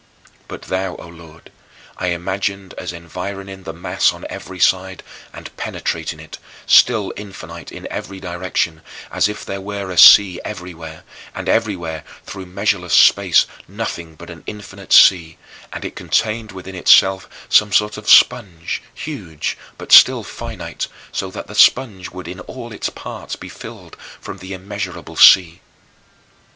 [0.47, 1.51] But thou, O Lord,
[1.95, 7.85] I imagined as environing the mass on every side and penetrating it, still infinite in
[7.91, 11.03] every direction as if there were a sea everywhere,
[11.35, 15.37] and everywhere through measureless space nothing but an infinite sea;
[15.71, 21.45] and it contained within itself some sort of sponge, huge but still finite, so that
[21.45, 25.61] the sponge would in all its parts be filled from the immeasurable sea.